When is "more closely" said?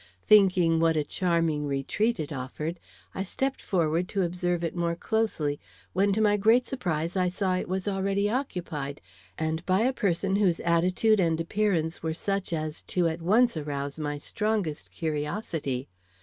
4.75-5.59